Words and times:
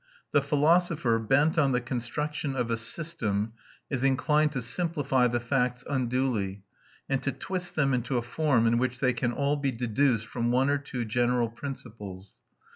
"The 0.31 0.41
philosopher, 0.41 1.19
bent 1.19 1.59
on 1.59 1.73
the 1.73 1.79
construction 1.79 2.55
of 2.55 2.71
a 2.71 2.75
system, 2.77 3.53
is 3.87 4.03
inclined 4.03 4.51
to 4.53 4.61
simplify 4.63 5.27
the 5.27 5.39
facts 5.39 5.83
unduly... 5.87 6.63
and 7.07 7.21
to 7.21 7.31
twist 7.31 7.75
them 7.75 7.93
into 7.93 8.17
a 8.17 8.23
form 8.23 8.65
in 8.65 8.79
which 8.79 8.99
they 8.99 9.13
can 9.13 9.31
all 9.31 9.57
be 9.57 9.69
deduced 9.71 10.25
from 10.25 10.49
one 10.51 10.71
or 10.71 10.79
two 10.79 11.05
general 11.05 11.49
principles. 11.49 12.39